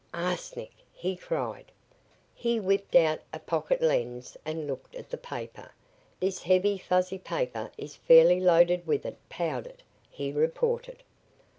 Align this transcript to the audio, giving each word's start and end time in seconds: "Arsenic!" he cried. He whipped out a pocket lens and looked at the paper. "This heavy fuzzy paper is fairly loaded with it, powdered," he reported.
"Arsenic!" 0.15 0.71
he 0.91 1.15
cried. 1.15 1.71
He 2.33 2.59
whipped 2.59 2.95
out 2.95 3.19
a 3.31 3.37
pocket 3.37 3.81
lens 3.83 4.35
and 4.45 4.65
looked 4.65 4.95
at 4.95 5.11
the 5.11 5.17
paper. 5.19 5.71
"This 6.19 6.41
heavy 6.41 6.79
fuzzy 6.79 7.19
paper 7.19 7.69
is 7.77 7.97
fairly 7.97 8.39
loaded 8.39 8.87
with 8.87 9.05
it, 9.05 9.19
powdered," 9.29 9.83
he 10.09 10.31
reported. 10.31 11.03